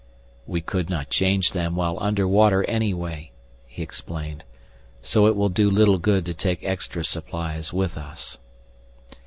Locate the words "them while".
1.51-1.99